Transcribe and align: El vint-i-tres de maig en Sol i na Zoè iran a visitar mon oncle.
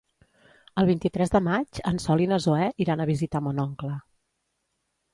El 0.81 0.89
vint-i-tres 0.89 1.33
de 1.35 1.41
maig 1.49 1.83
en 1.93 2.03
Sol 2.05 2.25
i 2.27 2.29
na 2.33 2.41
Zoè 2.49 2.73
iran 2.87 3.07
a 3.07 3.11
visitar 3.13 3.45
mon 3.51 3.65
oncle. 3.69 3.95